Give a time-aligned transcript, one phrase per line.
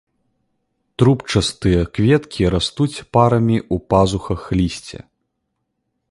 [1.01, 4.99] Трубчастыя кветкі растуць парамі ў пазухах лісця.